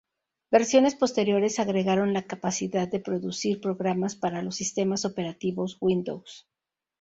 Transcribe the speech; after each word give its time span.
Versiones 0.49 0.95
posteriores 0.95 1.59
agregaron 1.59 2.11
la 2.15 2.23
capacidad 2.23 2.87
de 2.87 2.99
producir 2.99 3.61
programas 3.61 4.15
para 4.15 4.41
los 4.41 4.55
sistemas 4.55 5.05
operativos 5.05 5.77
Windows. 5.79 6.47